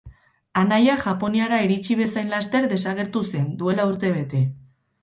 [0.61, 4.47] Anaia Japoniara iritsi bezain laster desagertu zen, duela urte bete.